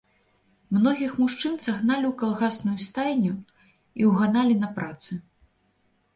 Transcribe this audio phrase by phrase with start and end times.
[0.77, 3.35] Многіх мужчын сагналі ў калгасную стайню
[4.01, 5.11] і ўганалі на працы.